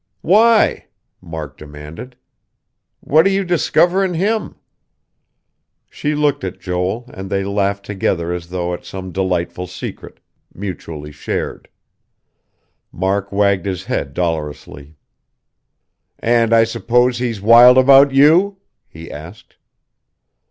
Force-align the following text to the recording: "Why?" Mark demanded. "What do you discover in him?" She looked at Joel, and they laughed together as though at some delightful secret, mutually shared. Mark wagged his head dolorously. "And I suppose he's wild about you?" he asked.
"Why?" 0.23 0.87
Mark 1.21 1.59
demanded. 1.59 2.15
"What 3.01 3.21
do 3.21 3.29
you 3.29 3.45
discover 3.45 4.03
in 4.03 4.15
him?" 4.15 4.55
She 5.91 6.15
looked 6.15 6.43
at 6.43 6.59
Joel, 6.59 7.07
and 7.13 7.29
they 7.29 7.43
laughed 7.43 7.85
together 7.85 8.33
as 8.33 8.47
though 8.49 8.73
at 8.73 8.83
some 8.83 9.11
delightful 9.11 9.67
secret, 9.67 10.19
mutually 10.55 11.11
shared. 11.11 11.69
Mark 12.91 13.31
wagged 13.31 13.67
his 13.67 13.83
head 13.85 14.15
dolorously. 14.15 14.95
"And 16.17 16.51
I 16.51 16.63
suppose 16.63 17.19
he's 17.19 17.39
wild 17.39 17.77
about 17.77 18.11
you?" 18.11 18.57
he 18.87 19.11
asked. 19.11 19.55